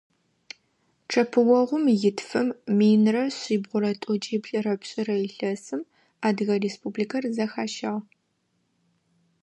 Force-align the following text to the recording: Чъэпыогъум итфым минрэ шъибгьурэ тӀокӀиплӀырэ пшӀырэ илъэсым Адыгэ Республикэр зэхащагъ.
Чъэпыогъум 1.09 1.85
итфым 2.09 2.47
минрэ 2.77 3.23
шъибгьурэ 3.39 3.91
тӀокӀиплӀырэ 4.01 4.73
пшӀырэ 4.81 5.15
илъэсым 5.25 5.81
Адыгэ 6.27 6.55
Республикэр 6.63 7.23
зэхащагъ. 7.35 8.01